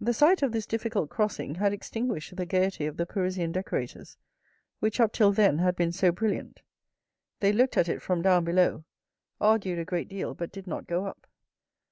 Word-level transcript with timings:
The 0.00 0.14
sight 0.14 0.40
of 0.44 0.52
this 0.52 0.66
difficult 0.66 1.10
crossing 1.10 1.56
had 1.56 1.72
extinguished 1.72 2.36
the 2.36 2.46
gaiety 2.46 2.86
of 2.86 2.96
the 2.96 3.04
Parisian 3.06 3.50
decorators, 3.50 4.16
which 4.78 5.00
up 5.00 5.12
till 5.12 5.32
then 5.32 5.58
had 5.58 5.74
been 5.74 5.90
so 5.90 6.12
brilliant. 6.12 6.62
They 7.40 7.52
looked 7.52 7.76
at 7.76 7.88
it 7.88 8.00
from 8.02 8.22
down 8.22 8.44
below, 8.44 8.84
argued 9.40 9.80
a 9.80 9.84
great 9.84 10.06
deal, 10.06 10.34
but 10.36 10.52
did 10.52 10.68
not 10.68 10.86
go 10.86 11.06
up. 11.06 11.26